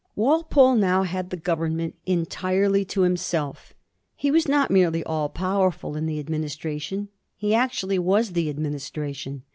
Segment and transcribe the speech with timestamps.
[0.15, 3.75] Walpole now had the Government entirely to himself.
[4.15, 9.43] He was not merely all powerful in the administration, he actually was the administration.